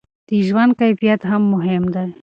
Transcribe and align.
د 0.27 0.29
ژوند 0.47 0.71
کیفیت 0.81 1.21
هم 1.29 1.41
مهم 1.53 1.83
دی. 1.93 2.07